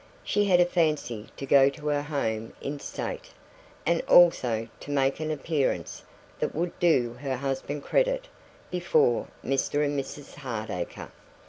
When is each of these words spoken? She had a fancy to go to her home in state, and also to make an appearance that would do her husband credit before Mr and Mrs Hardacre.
She 0.23 0.45
had 0.45 0.59
a 0.59 0.65
fancy 0.65 1.27
to 1.37 1.45
go 1.45 1.69
to 1.69 1.87
her 1.89 2.01
home 2.01 2.53
in 2.59 2.79
state, 2.79 3.29
and 3.85 4.01
also 4.07 4.67
to 4.79 4.89
make 4.89 5.19
an 5.19 5.29
appearance 5.29 6.01
that 6.39 6.55
would 6.55 6.71
do 6.79 7.13
her 7.21 7.35
husband 7.37 7.83
credit 7.83 8.27
before 8.71 9.27
Mr 9.45 9.85
and 9.85 9.99
Mrs 9.99 10.33
Hardacre. 10.37 11.11